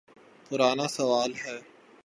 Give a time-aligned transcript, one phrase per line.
[0.49, 1.57] پرانا سوال ہے۔